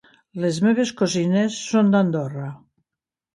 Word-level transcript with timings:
Les 0.45 0.55
meves 0.67 0.93
cosines 1.01 1.59
són 1.75 1.93
d'Andorra. 1.97 2.49